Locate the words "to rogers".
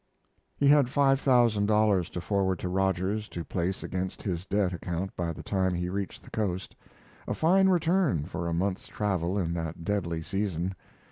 2.57-3.29